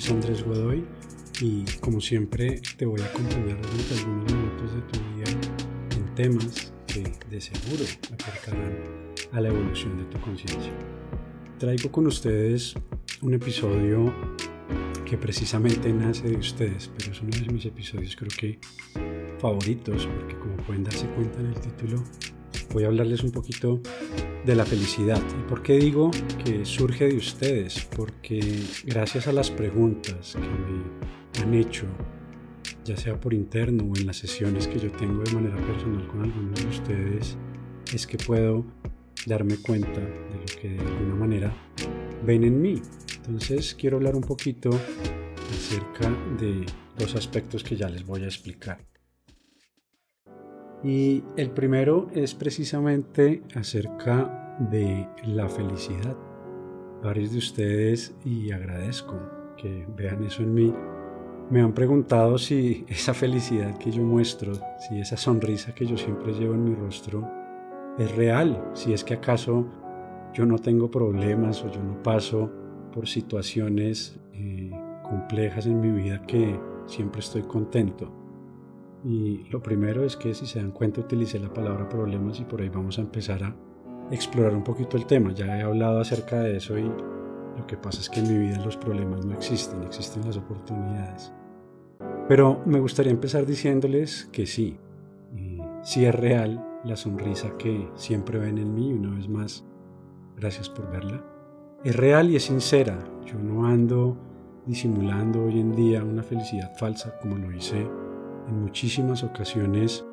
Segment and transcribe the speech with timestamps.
[0.00, 0.82] Luis Andrés Godoy
[1.42, 5.40] y como siempre te voy a acompañar durante algunos minutos de tu día
[5.94, 8.78] en temas que de seguro aportarán
[9.32, 10.72] a la evolución de tu conciencia.
[11.58, 12.76] Traigo con ustedes
[13.20, 14.10] un episodio
[15.04, 18.58] que precisamente nace de ustedes, pero es uno de mis episodios creo que
[19.38, 22.02] favoritos porque como pueden darse cuenta en el título
[22.72, 23.80] voy a hablarles un poquito
[24.44, 25.20] de la felicidad.
[25.38, 26.10] ¿Y por qué digo
[26.44, 27.86] que surge de ustedes?
[27.96, 28.40] Porque
[28.84, 31.86] gracias a las preguntas que me han hecho,
[32.84, 36.22] ya sea por interno o en las sesiones que yo tengo de manera personal con
[36.22, 37.36] algunos de ustedes,
[37.92, 38.64] es que puedo
[39.26, 41.52] darme cuenta de lo que de alguna manera
[42.24, 42.80] ven en mí.
[43.16, 44.70] Entonces quiero hablar un poquito
[45.50, 46.64] acerca de
[46.98, 48.89] los aspectos que ya les voy a explicar.
[50.82, 56.16] Y el primero es precisamente acerca de la felicidad.
[57.02, 59.18] Varios de ustedes, y agradezco
[59.56, 60.74] que vean eso en mí,
[61.50, 66.32] me han preguntado si esa felicidad que yo muestro, si esa sonrisa que yo siempre
[66.32, 67.28] llevo en mi rostro,
[67.98, 69.66] es real, si es que acaso
[70.32, 72.50] yo no tengo problemas o yo no paso
[72.92, 74.70] por situaciones eh,
[75.02, 78.19] complejas en mi vida que siempre estoy contento.
[79.04, 82.60] Y lo primero es que si se dan cuenta utilicé la palabra problemas y por
[82.60, 83.56] ahí vamos a empezar a
[84.10, 85.32] explorar un poquito el tema.
[85.32, 88.62] Ya he hablado acerca de eso y lo que pasa es que en mi vida
[88.64, 91.32] los problemas no existen, existen las oportunidades.
[92.28, 94.78] Pero me gustaría empezar diciéndoles que sí,
[95.82, 99.64] sí es real la sonrisa que siempre ven en mí, una vez más,
[100.36, 101.24] gracias por verla.
[101.84, 104.16] Es real y es sincera, yo no ando
[104.66, 107.88] disimulando hoy en día una felicidad falsa como lo hice
[108.50, 110.04] en muchísimas ocasiones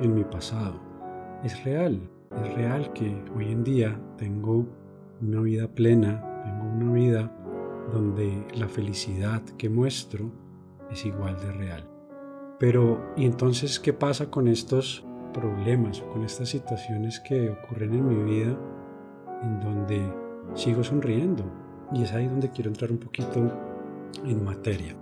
[0.00, 0.80] en mi pasado.
[1.42, 2.00] Es real,
[2.44, 4.66] es real que hoy en día tengo
[5.20, 7.32] una vida plena, tengo una vida
[7.92, 10.30] donde la felicidad que muestro
[10.90, 11.88] es igual de real.
[12.58, 18.22] Pero, ¿y entonces qué pasa con estos problemas con estas situaciones que ocurren en mi
[18.32, 18.56] vida
[19.42, 20.12] en donde
[20.54, 21.44] sigo sonriendo?
[21.92, 23.52] Y es ahí donde quiero entrar un poquito
[24.24, 24.96] en materia.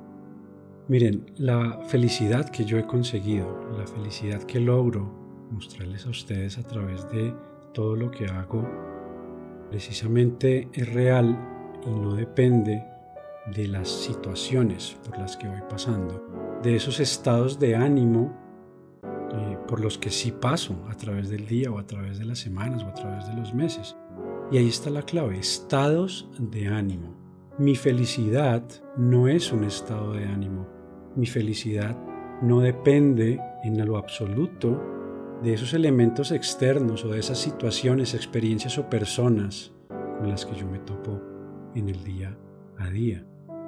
[0.88, 5.10] Miren, la felicidad que yo he conseguido, la felicidad que logro
[5.50, 7.32] mostrarles a ustedes a través de
[7.72, 8.68] todo lo que hago,
[9.70, 11.38] precisamente es real
[11.86, 12.84] y no depende
[13.54, 18.36] de las situaciones por las que voy pasando, de esos estados de ánimo
[19.04, 22.40] eh, por los que sí paso a través del día o a través de las
[22.40, 23.96] semanas o a través de los meses.
[24.50, 27.21] Y ahí está la clave, estados de ánimo.
[27.62, 28.64] Mi felicidad
[28.96, 30.66] no es un estado de ánimo.
[31.14, 31.96] Mi felicidad
[32.42, 34.82] no depende en lo absoluto
[35.44, 39.72] de esos elementos externos o de esas situaciones, experiencias o personas
[40.18, 41.20] con las que yo me topo
[41.76, 42.36] en el día
[42.78, 43.24] a día.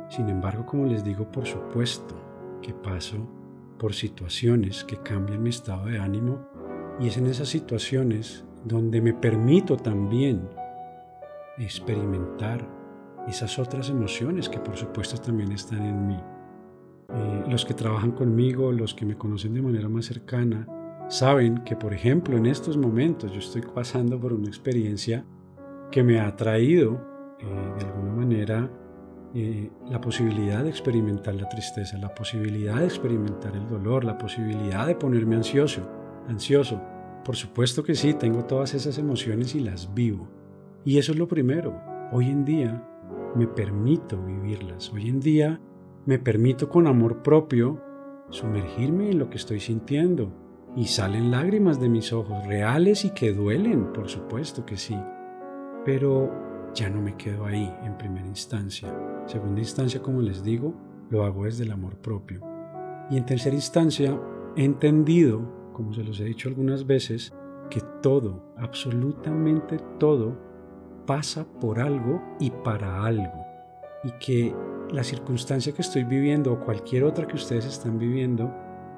[0.09, 2.16] Sin embargo, como les digo, por supuesto
[2.62, 3.31] que paso
[3.78, 6.49] por situaciones que cambian mi estado de ánimo
[6.99, 10.49] y es en esas situaciones donde me permito también
[11.59, 12.74] experimentar
[13.29, 16.19] esas otras emociones que por supuesto también están en mí.
[17.15, 20.67] Eh, los que trabajan conmigo, los que me conocen de manera más cercana,
[21.09, 25.25] saben que por ejemplo en estos momentos yo estoy pasando por una experiencia
[25.91, 27.01] que me ha traído
[27.41, 27.45] eh,
[27.79, 28.71] de alguna manera
[29.37, 34.87] eh, la posibilidad de experimentar la tristeza, la posibilidad de experimentar el dolor, la posibilidad
[34.87, 35.83] de ponerme ansioso,
[36.29, 36.81] ansioso.
[37.25, 40.29] Por supuesto que sí, tengo todas esas emociones y las vivo.
[40.85, 41.81] Y eso es lo primero.
[42.12, 42.87] Hoy en día
[43.34, 44.93] me permito vivirlas.
[44.93, 45.61] Hoy en día
[46.06, 47.81] me permito con amor propio
[48.31, 50.33] sumergirme en lo que estoy sintiendo.
[50.77, 54.99] Y salen lágrimas de mis ojos, reales y que duelen, por supuesto que sí.
[55.85, 56.32] Pero
[56.75, 58.93] ya no me quedo ahí en primera instancia.
[59.26, 60.75] Segunda instancia, como les digo,
[61.11, 62.41] lo hago desde el amor propio.
[63.11, 64.19] Y en tercera instancia,
[64.56, 67.32] he entendido, como se los he dicho algunas veces,
[67.70, 70.37] que todo, absolutamente todo,
[71.06, 73.45] pasa por algo y para algo.
[74.03, 74.55] Y que
[74.91, 78.53] la circunstancia que estoy viviendo o cualquier otra que ustedes están viviendo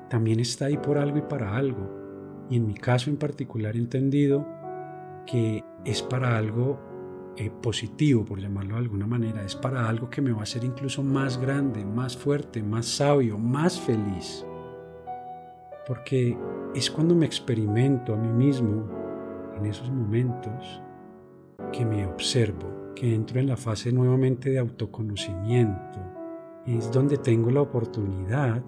[0.08, 2.46] también está ahí por algo y para algo.
[2.50, 4.46] Y en mi caso en particular he entendido
[5.26, 6.80] que es para algo
[7.36, 10.64] eh, positivo, por llamarlo de alguna manera, es para algo que me va a hacer
[10.64, 14.46] incluso más grande, más fuerte, más sabio, más feliz.
[15.86, 16.36] Porque
[16.74, 18.88] es cuando me experimento a mí mismo
[19.56, 20.82] en esos momentos
[21.72, 26.00] que me observo, que entro en la fase nuevamente de autoconocimiento.
[26.66, 28.62] Es donde tengo la oportunidad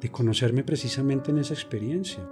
[0.00, 2.28] de conocerme precisamente en esa experiencia.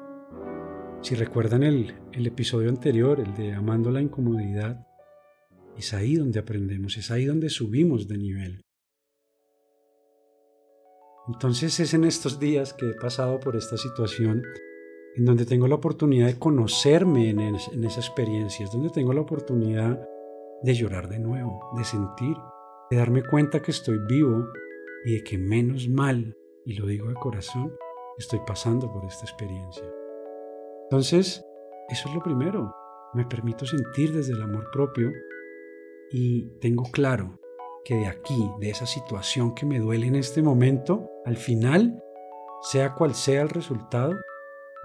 [1.02, 4.86] Si recuerdan el, el episodio anterior, el de Amando la Incomodidad,
[5.76, 8.62] es ahí donde aprendemos, es ahí donde subimos de nivel.
[11.28, 14.42] Entonces es en estos días que he pasado por esta situación
[15.16, 19.22] en donde tengo la oportunidad de conocerme en, en esa experiencia, es donde tengo la
[19.22, 19.98] oportunidad
[20.62, 22.36] de llorar de nuevo, de sentir,
[22.90, 24.46] de darme cuenta que estoy vivo
[25.04, 27.72] y de que menos mal, y lo digo de corazón,
[28.18, 29.84] estoy pasando por esta experiencia.
[30.84, 31.44] Entonces,
[31.88, 32.74] eso es lo primero.
[33.14, 35.12] Me permito sentir desde el amor propio
[36.10, 37.38] y tengo claro
[37.84, 42.02] que de aquí, de esa situación que me duele en este momento, al final,
[42.62, 44.14] sea cual sea el resultado,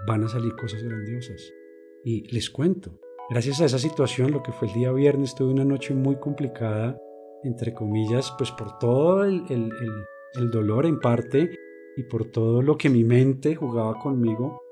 [0.06, 1.52] van a salir cosas grandiosas.
[2.04, 2.98] Y les cuento,
[3.30, 6.98] gracias a esa situación, lo que fue el día viernes, tuve una noche muy complicada,
[7.44, 9.70] entre comillas, pues por todo el,
[10.50, 11.50] dolor en parte
[11.96, 14.62] y por todo lo que mi mente jugaba conmigo,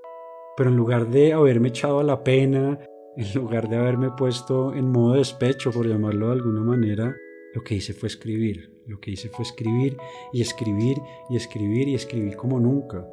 [0.57, 2.79] pero en lugar de haberme echado a la pena,
[3.17, 7.15] en lugar de haberme puesto en modo despecho, por llamarlo de alguna manera,
[7.55, 8.71] lo que hice fue escribir.
[8.87, 9.97] Lo que hice fue escribir
[10.33, 10.97] y escribir
[11.29, 13.07] y escribir y escribir como nunca.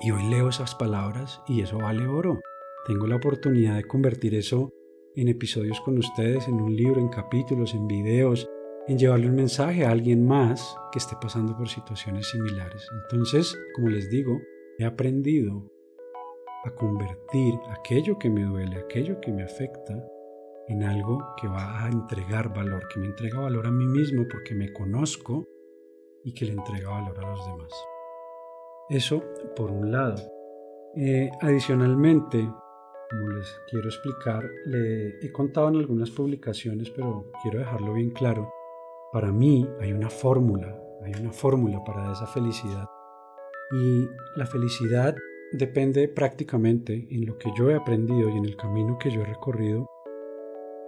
[0.00, 2.40] Y hoy leo esas palabras y eso vale oro.
[2.86, 4.70] Tengo la oportunidad de convertir eso
[5.16, 8.48] en episodios con ustedes, en un libro, en capítulos, en videos,
[8.88, 12.86] en llevarle un mensaje a alguien más que esté pasando por situaciones similares.
[13.04, 14.38] Entonces, como les digo,
[14.78, 15.70] he aprendido
[16.64, 20.04] a convertir aquello que me duele, aquello que me afecta,
[20.66, 24.54] en algo que va a entregar valor, que me entrega valor a mí mismo porque
[24.54, 25.46] me conozco
[26.24, 27.72] y que le entrega valor a los demás.
[28.88, 29.22] Eso
[29.56, 30.16] por un lado.
[30.96, 32.38] Eh, adicionalmente,
[33.10, 38.52] como les quiero explicar, le he contado en algunas publicaciones, pero quiero dejarlo bien claro.
[39.12, 42.86] Para mí hay una fórmula, hay una fórmula para esa felicidad.
[43.72, 45.14] Y la felicidad
[45.52, 49.24] depende prácticamente en lo que yo he aprendido y en el camino que yo he
[49.24, 49.86] recorrido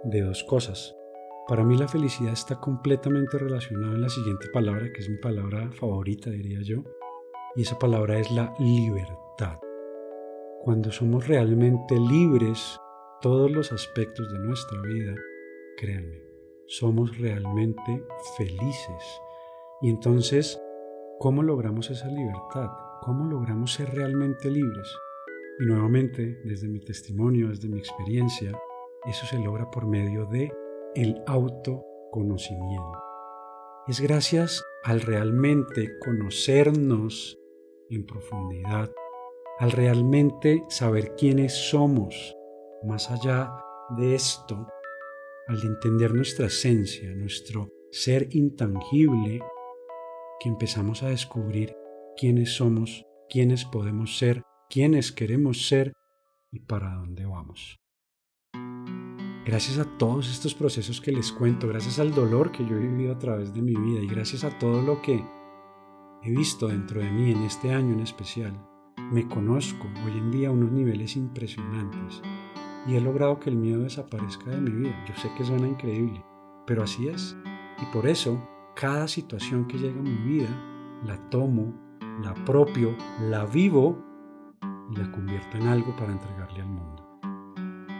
[0.03, 0.95] de dos cosas.
[1.47, 5.71] Para mí la felicidad está completamente relacionada en la siguiente palabra, que es mi palabra
[5.71, 6.83] favorita, diría yo,
[7.57, 9.59] y esa palabra es la libertad.
[10.61, 12.79] Cuando somos realmente libres,
[13.19, 15.15] todos los aspectos de nuestra vida,
[15.75, 16.21] créanme,
[16.67, 18.05] somos realmente
[18.37, 19.21] felices.
[19.81, 20.61] Y entonces,
[21.19, 22.69] ¿cómo logramos esa libertad?
[23.01, 24.95] ¿Cómo logramos ser realmente libres?
[25.59, 28.51] Y nuevamente, desde mi testimonio, desde mi experiencia,
[29.05, 30.53] eso se logra por medio de
[30.93, 32.99] el autoconocimiento.
[33.87, 37.39] Es gracias al realmente conocernos
[37.89, 38.91] en profundidad,
[39.59, 42.35] al realmente saber quiénes somos,
[42.83, 43.51] más allá
[43.97, 44.67] de esto,
[45.47, 49.41] al entender nuestra esencia, nuestro ser intangible,
[50.39, 51.75] que empezamos a descubrir
[52.15, 55.93] quiénes somos, quiénes podemos ser, quiénes queremos ser
[56.51, 57.79] y para dónde vamos.
[59.45, 63.13] Gracias a todos estos procesos que les cuento, gracias al dolor que yo he vivido
[63.13, 65.23] a través de mi vida y gracias a todo lo que
[66.23, 68.59] he visto dentro de mí en este año en especial,
[69.11, 72.21] me conozco hoy en día a unos niveles impresionantes
[72.87, 75.05] y he logrado que el miedo desaparezca de mi vida.
[75.07, 76.23] Yo sé que suena increíble,
[76.65, 77.35] pero así es.
[77.81, 78.41] Y por eso,
[78.75, 80.49] cada situación que llega a mi vida,
[81.05, 81.73] la tomo,
[82.23, 84.03] la apropio, la vivo
[84.91, 87.19] y la convierto en algo para entregarle al mundo.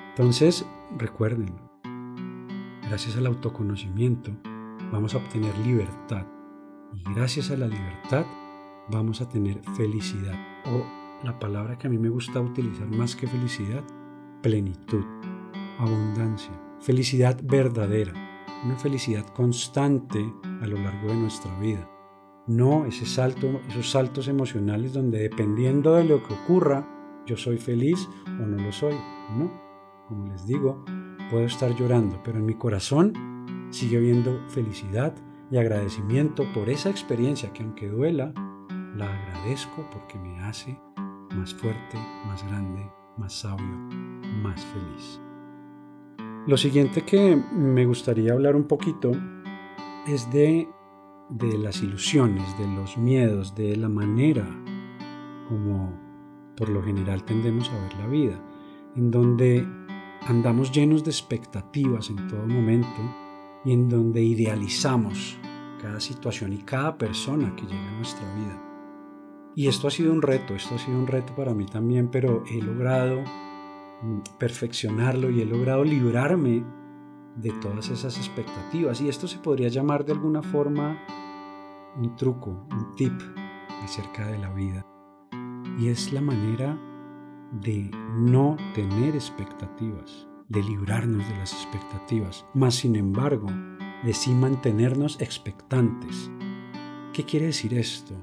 [0.10, 0.65] Entonces,
[0.98, 1.53] recuerden,
[2.88, 4.32] gracias al autoconocimiento
[4.91, 6.25] vamos a obtener libertad
[6.94, 8.25] y gracias a la libertad
[8.89, 10.86] vamos a tener felicidad o
[11.24, 13.84] la palabra que a mí me gusta utilizar más que felicidad,
[14.41, 15.03] plenitud,
[15.79, 18.13] abundancia, felicidad verdadera,
[18.63, 21.89] una felicidad constante a lo largo de nuestra vida.
[22.48, 26.88] No ese salto, esos saltos emocionales donde dependiendo de lo que ocurra,
[27.25, 28.96] yo soy feliz o no lo soy.
[29.38, 29.51] No,
[30.08, 30.86] como les digo,
[31.29, 33.13] puedo estar llorando, pero en mi corazón
[33.70, 35.13] sigue habiendo felicidad
[35.50, 38.34] y agradecimiento por esa experiencia que aunque duela,
[38.96, 40.80] la agradezco porque me hace
[41.36, 43.66] más fuerte, más grande, más sabio,
[44.42, 45.22] más feliz.
[46.48, 49.12] Lo siguiente que me gustaría hablar un poquito
[50.08, 50.68] es de,
[51.30, 54.48] de las ilusiones, de los miedos, de la manera
[55.48, 55.94] como
[56.56, 58.39] por lo general tendemos a ver la vida,
[58.96, 59.68] en donde
[60.27, 63.26] andamos llenos de expectativas en todo momento
[63.67, 65.38] y en donde idealizamos
[65.81, 68.63] cada situación y cada persona que llega a nuestra vida.
[69.57, 72.45] Y esto ha sido un reto, esto ha sido un reto para mí también, pero
[72.50, 73.21] he logrado
[74.03, 76.63] mm, perfeccionarlo y he logrado librarme
[77.36, 79.01] de todas esas expectativas.
[79.01, 80.97] Y esto se podría llamar de alguna forma
[81.97, 83.19] un truco, un tip
[83.83, 84.86] acerca de la vida.
[85.77, 86.79] Y es la manera
[87.51, 93.48] de no tener expectativas, de librarnos de las expectativas, más sin embargo,
[94.04, 96.32] de sí mantenernos expectantes.
[97.13, 98.16] ¿Qué quiere decir esto?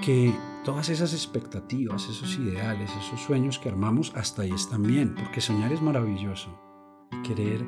[0.00, 5.40] que todas esas expectativas, esos ideales, esos sueños que armamos, hasta ahí están bien, porque
[5.40, 6.58] soñar es maravilloso.
[7.24, 7.66] querer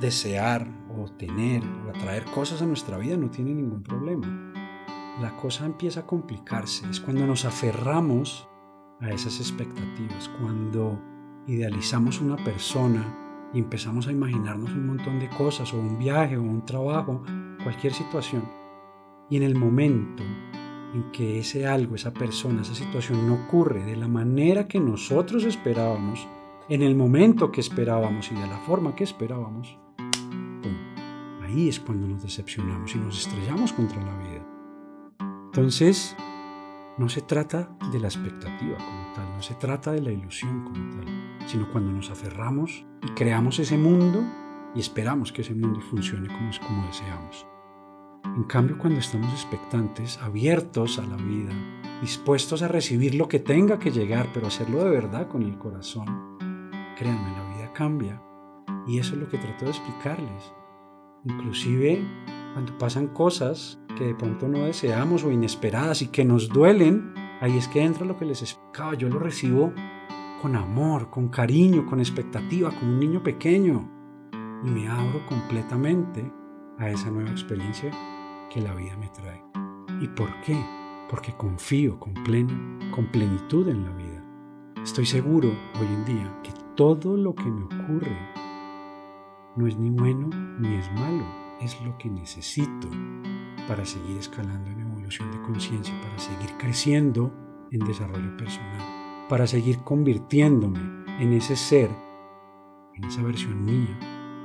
[0.00, 4.52] desear o tener o atraer cosas a nuestra vida no tiene ningún problema.
[5.20, 8.46] La cosa empieza a complicarse, es cuando nos aferramos
[9.00, 11.00] a esas expectativas, cuando
[11.46, 16.42] idealizamos una persona y empezamos a imaginarnos un montón de cosas o un viaje o
[16.42, 17.22] un trabajo,
[17.62, 18.42] cualquier situación.
[19.30, 20.22] Y en el momento
[20.94, 25.44] en que ese algo, esa persona, esa situación no ocurre de la manera que nosotros
[25.44, 26.26] esperábamos,
[26.68, 29.78] en el momento que esperábamos y de la forma que esperábamos,
[31.44, 34.46] ahí es cuando nos decepcionamos y nos estrellamos contra la vida.
[35.46, 36.16] Entonces,
[36.98, 40.96] no se trata de la expectativa como tal, no se trata de la ilusión como
[40.96, 41.15] tal,
[41.46, 44.22] sino cuando nos aferramos y creamos ese mundo
[44.74, 47.46] y esperamos que ese mundo funcione como, como deseamos.
[48.24, 51.52] En cambio, cuando estamos expectantes, abiertos a la vida,
[52.02, 56.36] dispuestos a recibir lo que tenga que llegar, pero hacerlo de verdad con el corazón,
[56.96, 58.22] créanme, la vida cambia.
[58.86, 60.52] Y eso es lo que trato de explicarles.
[61.24, 62.04] Inclusive
[62.52, 67.56] cuando pasan cosas que de pronto no deseamos o inesperadas y que nos duelen, ahí
[67.56, 68.94] es que entra lo que les explicaba.
[68.94, 69.72] Yo lo recibo
[70.40, 73.90] con amor, con cariño, con expectativa, como un niño pequeño.
[74.64, 76.30] Y me abro completamente
[76.78, 77.90] a esa nueva experiencia
[78.50, 79.42] que la vida me trae.
[80.00, 80.56] ¿Y por qué?
[81.08, 82.52] Porque confío con, plena,
[82.94, 84.24] con plenitud en la vida.
[84.82, 88.16] Estoy seguro hoy en día que todo lo que me ocurre
[89.56, 90.28] no es ni bueno
[90.58, 91.24] ni es malo,
[91.60, 92.88] es lo que necesito
[93.66, 97.32] para seguir escalando en evolución de conciencia, para seguir creciendo
[97.70, 98.80] en desarrollo personal,
[99.28, 100.78] para seguir convirtiéndome
[101.20, 101.90] en ese ser,
[102.94, 103.98] en esa versión mía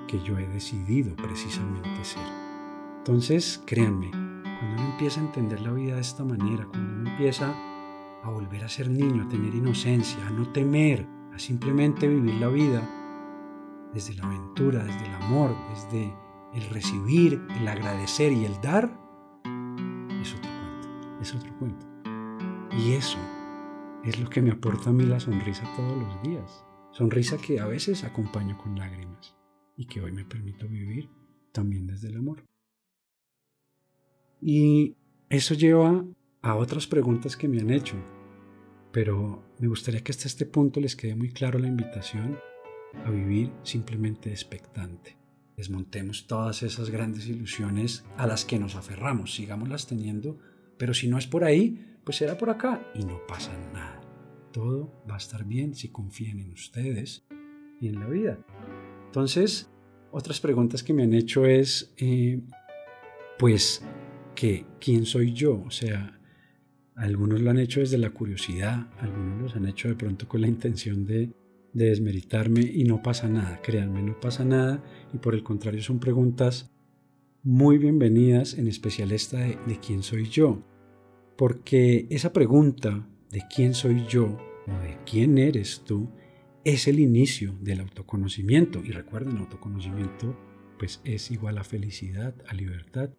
[0.07, 2.23] que yo he decidido precisamente ser.
[2.97, 7.53] Entonces, créanme, cuando uno empieza a entender la vida de esta manera, cuando uno empieza
[8.23, 12.47] a volver a ser niño, a tener inocencia, a no temer, a simplemente vivir la
[12.47, 12.81] vida
[13.93, 16.13] desde la aventura, desde el amor, desde
[16.53, 18.85] el recibir, el agradecer y el dar,
[20.21, 21.87] es otro cuento, es otro cuento.
[22.77, 23.17] Y eso
[24.03, 26.65] es lo que me aporta a mí la sonrisa todos los días.
[26.91, 29.35] Sonrisa que a veces acompaño con lágrimas
[29.77, 31.09] y que hoy me permito vivir
[31.51, 32.43] también desde el amor.
[34.41, 34.97] Y
[35.29, 36.03] eso lleva
[36.41, 37.95] a otras preguntas que me han hecho,
[38.91, 42.39] pero me gustaría que hasta este punto les quede muy claro la invitación
[43.05, 45.17] a vivir simplemente expectante.
[45.55, 50.39] Desmontemos todas esas grandes ilusiones a las que nos aferramos, sigámoslas teniendo,
[50.81, 54.01] pero si no es por ahí, pues será por acá y no pasa nada.
[54.51, 57.23] Todo va a estar bien si confían en ustedes
[57.79, 58.39] y en la vida.
[59.05, 59.69] Entonces,
[60.09, 62.41] otras preguntas que me han hecho es, eh,
[63.37, 63.85] pues,
[64.33, 65.61] que quién soy yo.
[65.67, 66.19] O sea,
[66.95, 70.47] algunos lo han hecho desde la curiosidad, algunos los han hecho de pronto con la
[70.47, 71.31] intención de,
[71.73, 74.83] desmeritarme y no pasa nada, créanme, no pasa nada
[75.13, 76.69] y por el contrario son preguntas
[77.43, 80.65] muy bienvenidas, en especial esta de, de quién soy yo,
[81.41, 86.07] porque esa pregunta de quién soy yo o de quién eres tú
[86.63, 90.37] es el inicio del autoconocimiento y recuerden, autoconocimiento
[90.77, 93.09] pues es igual a felicidad, a libertad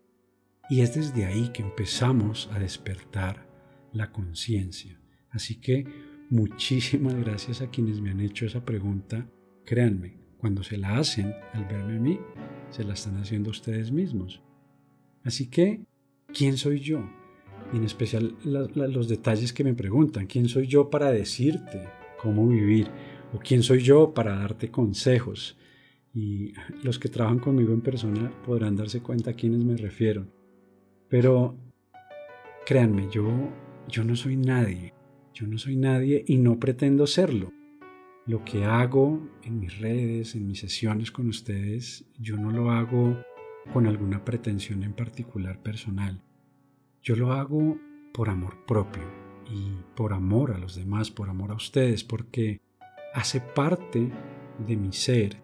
[0.71, 3.45] y es desde ahí que empezamos a despertar
[3.93, 5.01] la conciencia.
[5.31, 5.85] Así que
[6.31, 9.29] muchísimas gracias a quienes me han hecho esa pregunta.
[9.65, 12.21] Créanme, cuando se la hacen al verme a mí,
[12.71, 14.45] se la están haciendo ustedes mismos.
[15.25, 15.85] Así que,
[16.33, 17.05] ¿quién soy yo?
[17.73, 20.27] Y en especial los detalles que me preguntan.
[20.27, 21.89] ¿Quién soy yo para decirte
[22.21, 22.89] cómo vivir?
[23.33, 25.57] ¿O quién soy yo para darte consejos?
[26.15, 26.53] Y
[26.83, 30.27] los que trabajan conmigo en persona podrán darse cuenta a quiénes me refiero.
[31.09, 31.57] Pero
[32.67, 33.27] créanme, yo,
[33.89, 34.93] yo no soy nadie.
[35.33, 37.51] Yo no soy nadie y no pretendo serlo.
[38.27, 43.19] Lo que hago en mis redes, en mis sesiones con ustedes, yo no lo hago
[43.73, 46.23] con alguna pretensión en particular personal.
[47.03, 47.79] Yo lo hago
[48.15, 49.03] por amor propio
[49.51, 52.61] y por amor a los demás, por amor a ustedes, porque
[53.13, 54.09] hace parte
[54.65, 55.43] de mi ser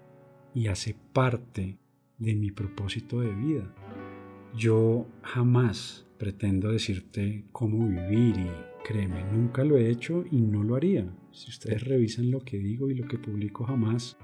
[0.55, 1.77] y hace parte
[2.17, 3.75] de mi propósito de vida.
[4.55, 8.51] Yo jamás pretendo decirte cómo vivir y
[8.85, 11.13] créeme, nunca lo he hecho y no lo haría.
[11.33, 14.17] Si ustedes revisan lo que digo y lo que publico jamás,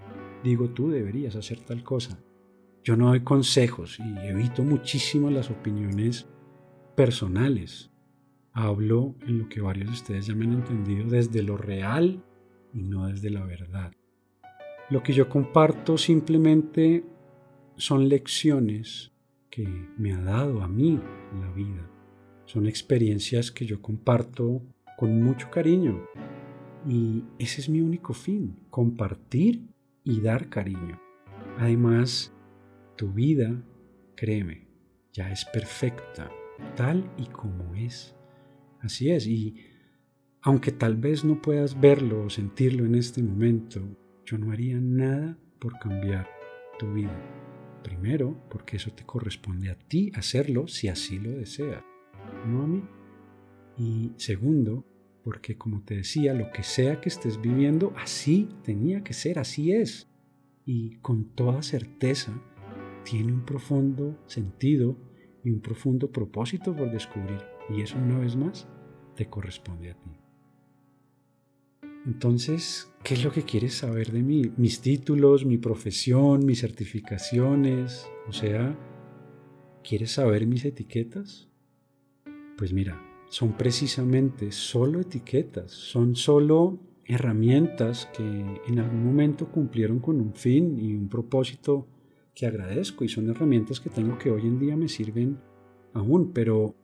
[0.44, 2.16] digo tú deberías hacer tal cosa.
[2.84, 6.28] Yo no doy consejos y evito muchísimo las opiniones
[6.94, 7.90] personales.
[8.52, 12.22] Hablo en lo que varios de ustedes ya me han entendido desde lo real
[12.72, 13.92] y no desde la verdad.
[14.90, 17.04] Lo que yo comparto simplemente
[17.76, 19.12] son lecciones
[19.50, 21.00] que me ha dado a mí
[21.40, 21.90] la vida.
[22.44, 24.62] Son experiencias que yo comparto
[24.96, 26.06] con mucho cariño.
[26.86, 29.66] Y ese es mi único fin, compartir
[30.04, 31.00] y dar cariño.
[31.58, 32.32] Además,
[32.96, 33.62] tu vida,
[34.16, 34.68] créeme,
[35.12, 36.30] ya es perfecta,
[36.76, 38.14] tal y como es.
[38.80, 39.56] Así es, y
[40.42, 43.80] aunque tal vez no puedas verlo o sentirlo en este momento,
[44.26, 46.28] yo no haría nada por cambiar
[46.78, 47.18] tu vida.
[47.82, 51.82] Primero, porque eso te corresponde a ti hacerlo si así lo deseas,
[52.46, 52.82] no a mí.
[53.78, 54.86] Y segundo,
[55.22, 59.72] porque como te decía, lo que sea que estés viviendo, así tenía que ser, así
[59.72, 60.10] es.
[60.66, 62.32] Y con toda certeza
[63.04, 64.96] tiene un profundo sentido
[65.44, 67.40] y un profundo propósito por descubrir.
[67.70, 68.66] Y eso una vez más
[69.14, 70.10] te corresponde a ti.
[72.06, 74.52] Entonces, ¿qué es lo que quieres saber de mí?
[74.56, 78.76] Mis títulos, mi profesión, mis certificaciones, o sea,
[79.82, 81.48] ¿quieres saber mis etiquetas?
[82.58, 90.20] Pues mira, son precisamente solo etiquetas, son solo herramientas que en algún momento cumplieron con
[90.20, 91.86] un fin y un propósito
[92.34, 95.38] que agradezco y son herramientas que tengo que hoy en día me sirven
[95.92, 96.74] aún, pero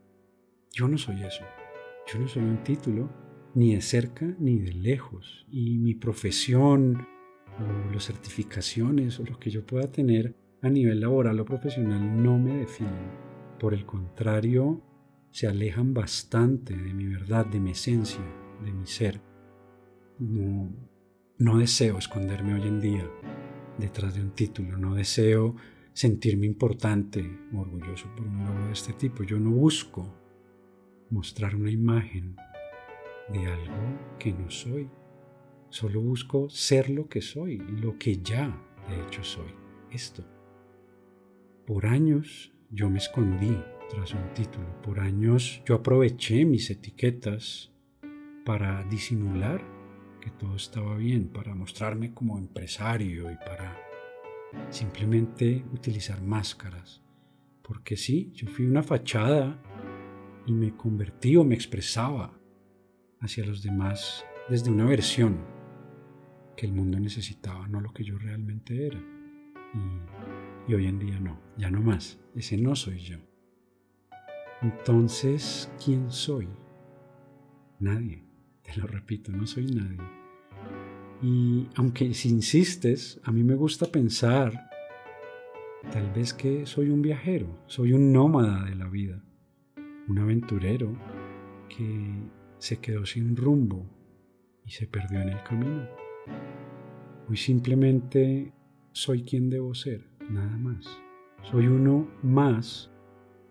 [0.73, 1.45] yo no soy eso.
[2.07, 3.11] Yo no soy un título,
[3.54, 5.47] ni de cerca ni de lejos.
[5.50, 7.07] Y mi profesión
[7.59, 12.38] o las certificaciones o lo que yo pueda tener a nivel laboral o profesional no
[12.38, 13.11] me definen.
[13.59, 14.83] Por el contrario,
[15.30, 18.21] se alejan bastante de mi verdad, de mi esencia,
[18.64, 19.21] de mi ser.
[20.19, 20.71] No,
[21.38, 23.11] no deseo esconderme hoy en día
[23.81, 25.57] detrás de un título, no deseo
[25.93, 29.25] sentirme importante orgulloso por un logro de este tipo.
[29.25, 30.15] Yo no busco
[31.11, 32.37] mostrar una imagen
[33.33, 34.89] de algo que no soy.
[35.71, 38.57] Solo busco ser lo que soy, lo que ya
[38.89, 39.54] de hecho soy.
[39.91, 40.25] Esto.
[41.67, 43.57] Por años yo me escondí
[43.89, 44.67] tras un título.
[44.83, 47.73] Por años yo aproveché mis etiquetas
[48.45, 49.79] para disimular
[50.21, 53.76] que todo estaba bien, para mostrarme como empresario y para
[54.71, 57.02] simplemente utilizar máscaras.
[57.63, 59.61] Porque sí, yo fui una fachada
[60.47, 62.39] y me convertí o me expresaba
[63.21, 65.39] hacia los demás desde una versión
[66.56, 68.99] que el mundo necesitaba, no lo que yo realmente era.
[70.69, 72.21] Y, hoy en día no, ya no más.
[72.35, 73.19] Ese no soy yo.
[74.63, 76.49] Entonces, ¿quién soy?
[77.78, 78.29] Nadie.
[78.76, 79.99] Lo repito, no soy nadie.
[81.23, 84.71] Y aunque si insistes, a mí me gusta pensar
[85.93, 89.23] tal vez que soy un viajero, soy un nómada de la vida,
[90.09, 90.97] un aventurero
[91.69, 92.15] que
[92.59, 93.87] se quedó sin rumbo
[94.65, 95.89] y se perdió en el camino.
[97.28, 98.52] Hoy simplemente
[98.93, 100.87] soy quien debo ser, nada más.
[101.43, 102.91] Soy uno más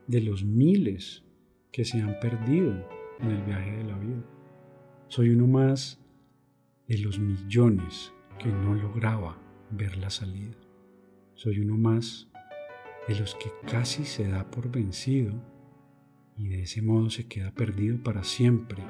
[0.08, 1.24] de los miles
[1.72, 2.88] que se han perdido
[3.20, 4.39] en el viaje de la vida.
[5.10, 6.00] Soy uno más
[6.88, 9.42] de los millones que no lograba
[9.72, 10.56] ver la salida.
[11.34, 12.30] Soy uno más
[13.08, 15.34] de los que casi se da por vencido
[16.38, 18.84] y de ese modo se queda perdido para siempre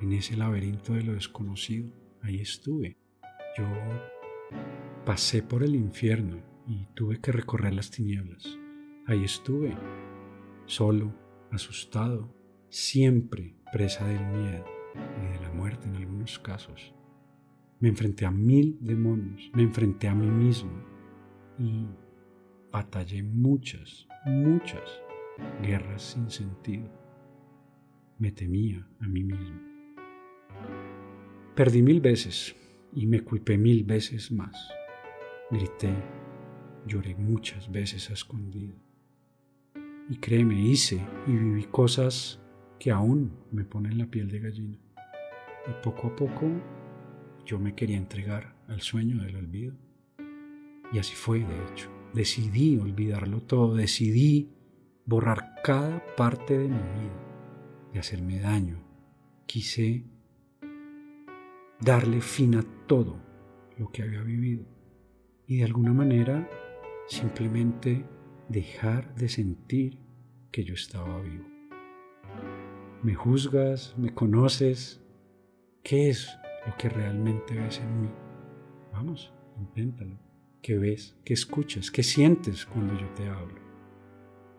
[0.00, 1.88] en ese laberinto de lo desconocido.
[2.20, 2.96] Ahí estuve.
[3.56, 3.64] Yo
[5.06, 8.58] pasé por el infierno y tuve que recorrer las tinieblas.
[9.06, 9.72] Ahí estuve
[10.66, 11.14] solo,
[11.52, 12.34] asustado,
[12.70, 16.94] siempre presa del miedo y de la muerte en algunos casos.
[17.80, 20.72] Me enfrenté a mil demonios, me enfrenté a mí mismo
[21.58, 21.86] y
[22.72, 25.02] batallé muchas, muchas
[25.62, 26.88] guerras sin sentido.
[28.18, 29.60] Me temía a mí mismo.
[31.54, 32.56] Perdí mil veces
[32.92, 34.56] y me culpé mil veces más.
[35.50, 35.94] Grité,
[36.86, 38.74] lloré muchas veces a escondido.
[40.08, 42.40] Y créeme, hice y viví cosas
[42.78, 44.83] que aún me ponen la piel de gallina.
[45.68, 46.46] Y poco a poco
[47.44, 49.74] yo me quería entregar al sueño del olvido.
[50.92, 51.90] Y así fue, de hecho.
[52.12, 54.52] Decidí olvidarlo todo, decidí
[55.04, 58.78] borrar cada parte de mi vida, de hacerme daño.
[59.46, 60.04] Quise
[61.80, 63.20] darle fin a todo
[63.78, 64.64] lo que había vivido
[65.46, 66.48] y de alguna manera
[67.06, 68.04] simplemente
[68.48, 69.98] dejar de sentir
[70.50, 71.44] que yo estaba vivo.
[73.02, 75.03] Me juzgas, me conoces,
[75.84, 78.08] ¿qué es lo que realmente ves en mí?
[78.92, 80.18] Vamos, inténtalo.
[80.62, 81.16] ¿Qué ves?
[81.24, 81.90] ¿Qué escuchas?
[81.90, 83.60] ¿Qué sientes cuando yo te hablo?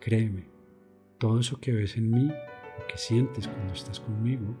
[0.00, 0.48] Créeme,
[1.18, 4.56] todo eso que ves en mí, lo que sientes cuando estás conmigo,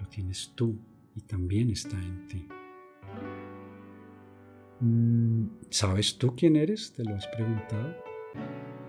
[0.00, 0.78] lo tienes tú
[1.14, 2.48] y también está en ti.
[4.80, 6.92] Mm, ¿Sabes tú quién eres?
[6.92, 7.94] ¿Te lo has preguntado?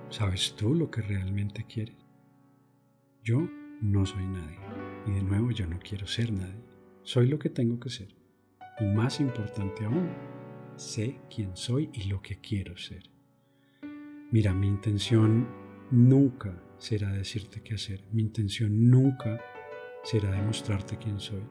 [0.09, 2.07] ¿Sabes tú lo que realmente quieres?
[3.27, 3.45] yo
[3.81, 4.57] no soy nadie.
[5.05, 6.66] Y de nuevo, yo no quiero ser nadie.
[7.07, 8.13] Soy lo que tengo que ser.
[8.81, 10.09] Y más importante aún,
[10.75, 13.09] sé quién soy y lo que quiero ser.
[14.29, 15.47] Mira, mi intención
[15.89, 18.03] nunca será decirte qué hacer.
[18.11, 19.39] Mi intención nunca
[20.03, 21.43] será demostrarte quién soy.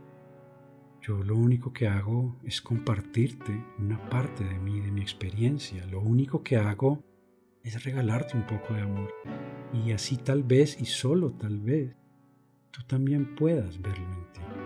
[1.00, 5.86] Yo lo único que hago es compartirte una parte de mí, de mi experiencia.
[5.86, 7.02] Lo único que hago
[7.62, 9.10] es regalarte un poco de amor.
[9.72, 11.96] Y así tal vez, y solo tal vez,
[12.72, 14.65] tú también puedas verlo en ti.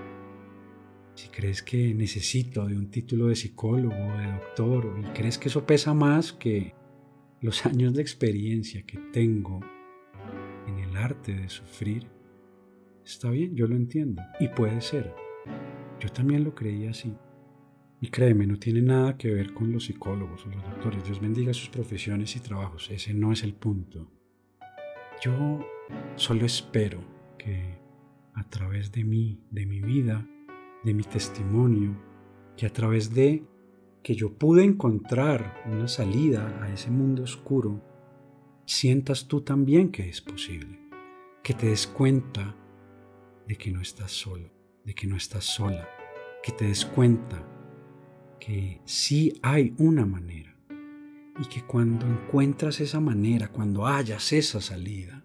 [1.21, 5.67] Si crees que necesito de un título de psicólogo de doctor y crees que eso
[5.67, 6.73] pesa más que
[7.43, 9.61] los años de experiencia que tengo
[10.67, 12.07] en el arte de sufrir,
[13.05, 15.15] está bien, yo lo entiendo y puede ser.
[16.01, 17.15] Yo también lo creía así.
[18.01, 21.05] Y créeme, no tiene nada que ver con los psicólogos o los doctores.
[21.05, 22.91] Dios bendiga sus profesiones y trabajos.
[22.91, 24.11] Ese no es el punto.
[25.23, 25.69] Yo
[26.17, 27.05] solo espero
[27.37, 27.79] que
[28.33, 30.27] a través de mí, de mi vida,
[30.83, 31.97] de mi testimonio,
[32.57, 33.45] que a través de
[34.03, 37.83] que yo pude encontrar una salida a ese mundo oscuro,
[38.65, 40.79] sientas tú también que es posible,
[41.43, 42.57] que te des cuenta
[43.47, 44.51] de que no estás solo,
[44.85, 45.89] de que no estás sola,
[46.43, 47.47] que te des cuenta
[48.39, 50.57] que sí hay una manera
[51.39, 55.25] y que cuando encuentras esa manera, cuando hayas esa salida,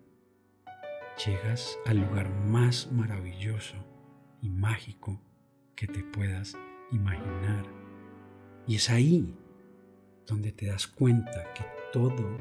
[1.26, 3.76] llegas al lugar más maravilloso
[4.42, 5.22] y mágico
[5.76, 6.58] que te puedas
[6.92, 7.66] imaginar.
[8.68, 9.34] Y es ahí
[10.26, 12.38] donde te das cuenta que todo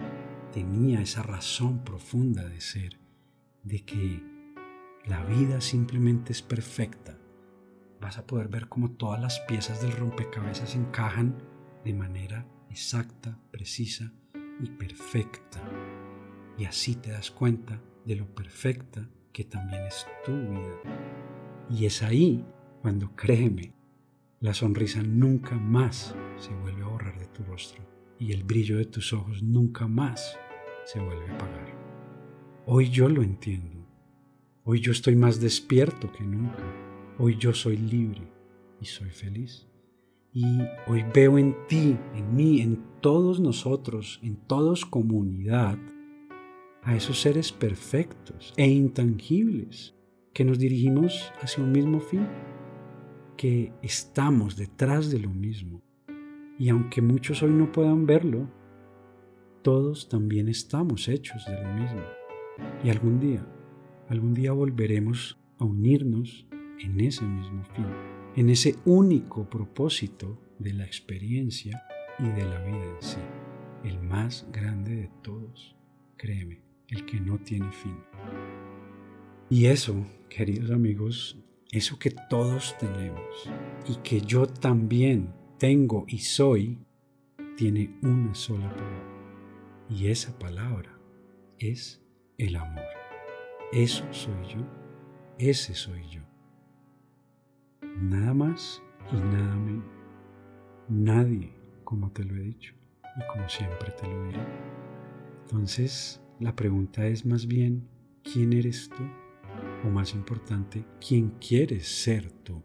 [0.52, 2.98] tenía esa razón profunda de ser,
[3.62, 4.22] de que
[5.06, 7.18] la vida simplemente es perfecta.
[8.00, 11.36] Vas a poder ver cómo todas las piezas del rompecabezas encajan
[11.84, 14.12] de manera exacta, precisa
[14.60, 15.60] y perfecta.
[16.56, 20.80] Y así te das cuenta de lo perfecta que también es tu vida.
[21.68, 22.44] Y es ahí
[22.84, 23.72] cuando créeme,
[24.40, 27.82] la sonrisa nunca más se vuelve a borrar de tu rostro
[28.18, 30.36] y el brillo de tus ojos nunca más
[30.84, 31.74] se vuelve a apagar.
[32.66, 33.88] Hoy yo lo entiendo.
[34.64, 36.62] Hoy yo estoy más despierto que nunca.
[37.18, 38.30] Hoy yo soy libre
[38.82, 39.66] y soy feliz.
[40.34, 40.44] Y
[40.86, 45.78] hoy veo en ti, en mí, en todos nosotros, en todos comunidad,
[46.82, 49.94] a esos seres perfectos e intangibles
[50.34, 52.28] que nos dirigimos hacia un mismo fin
[53.36, 55.82] que estamos detrás de lo mismo.
[56.58, 58.48] Y aunque muchos hoy no puedan verlo,
[59.62, 62.02] todos también estamos hechos de lo mismo.
[62.82, 63.46] Y algún día,
[64.08, 66.46] algún día volveremos a unirnos
[66.78, 67.86] en ese mismo fin,
[68.36, 71.82] en ese único propósito de la experiencia
[72.18, 73.20] y de la vida en sí,
[73.84, 75.76] el más grande de todos,
[76.16, 77.96] créeme, el que no tiene fin.
[79.50, 81.38] Y eso, queridos amigos,
[81.74, 83.50] eso que todos tenemos
[83.88, 86.78] y que yo también tengo y soy,
[87.56, 89.14] tiene una sola palabra.
[89.90, 90.96] Y esa palabra
[91.58, 92.00] es
[92.38, 92.84] el amor.
[93.72, 94.60] Eso soy yo,
[95.38, 96.22] ese soy yo.
[98.00, 98.80] Nada más
[99.12, 99.84] y nada menos.
[100.88, 102.74] Nadie, como te lo he dicho
[103.16, 104.40] y como siempre te lo diré.
[105.42, 107.88] Entonces, la pregunta es más bien,
[108.22, 109.23] ¿quién eres tú?
[109.84, 112.62] O más importante, quién quieres ser tú.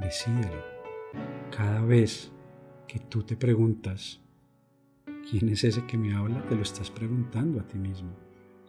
[0.00, 0.62] Decídelo.
[1.56, 2.32] Cada vez
[2.86, 4.20] que tú te preguntas,
[5.30, 6.44] ¿quién es ese que me habla?
[6.46, 8.16] Te lo estás preguntando a ti mismo.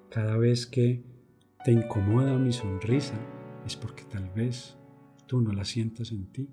[0.09, 1.03] Cada vez que
[1.63, 3.15] te incomoda mi sonrisa,
[3.65, 4.77] es porque tal vez
[5.25, 6.49] tú no la sientas en ti.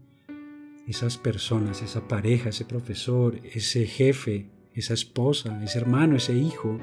[0.87, 6.79] Esas personas, esa pareja, ese profesor, ese jefe, esa esposa, ese hermano, ese hijo,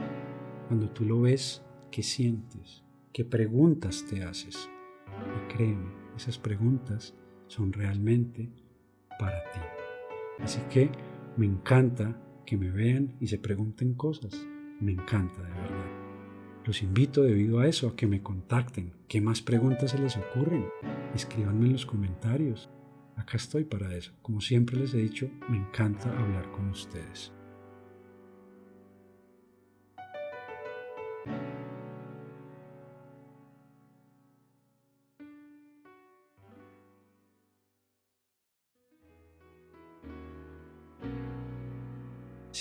[0.67, 2.84] cuando tú lo ves, ¿qué sientes?
[3.13, 4.70] Qué preguntas te haces.
[5.08, 7.13] Y créeme, esas preguntas
[7.48, 8.50] son realmente
[9.20, 9.60] para ti.
[10.39, 10.89] Así que
[11.36, 14.34] me encanta que me vean y se pregunten cosas.
[14.80, 16.08] Me encanta de verdad.
[16.65, 18.93] Los invito debido a eso a que me contacten.
[19.08, 20.65] ¿Qué más preguntas se les ocurren?
[21.15, 22.70] Escríbanme en los comentarios.
[23.15, 24.12] Acá estoy para eso.
[24.22, 27.32] Como siempre les he dicho, me encanta hablar con ustedes.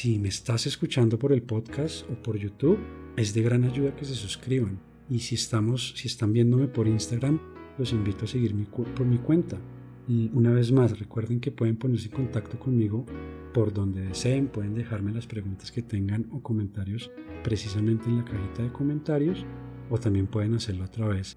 [0.07, 2.79] Si me estás escuchando por el podcast o por YouTube,
[3.17, 4.79] es de gran ayuda que se suscriban.
[5.11, 7.41] Y si, estamos, si están viéndome por Instagram,
[7.77, 9.59] los invito a seguir por mi cuenta.
[10.07, 13.05] Y una vez más, recuerden que pueden ponerse en contacto conmigo
[13.53, 17.11] por donde deseen, pueden dejarme las preguntas que tengan o comentarios
[17.43, 19.45] precisamente en la cajita de comentarios
[19.91, 21.37] o también pueden hacerlo a través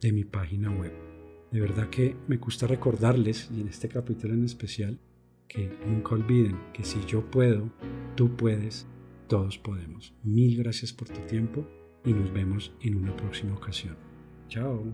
[0.00, 0.94] de mi página web.
[1.52, 4.98] De verdad que me gusta recordarles, y en este capítulo en especial,
[5.48, 7.70] que nunca olviden que si yo puedo,
[8.14, 8.86] tú puedes,
[9.28, 10.14] todos podemos.
[10.22, 11.66] Mil gracias por tu tiempo
[12.04, 13.96] y nos vemos en una próxima ocasión.
[14.48, 14.84] Chao.